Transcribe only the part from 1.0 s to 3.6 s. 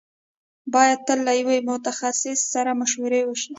تل له يوه متخصص سره مشوره وشي.